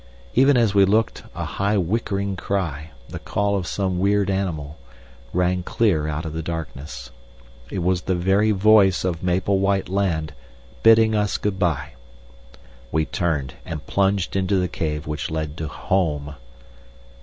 [0.33, 4.79] Even as we looked a high whickering cry, the call of some weird animal,
[5.31, 7.11] rang clear out of the darkness.
[7.69, 10.33] It was the very voice of Maple White Land
[10.81, 11.89] bidding us good bye.
[12.91, 16.33] We turned and plunged into the cave which led to home.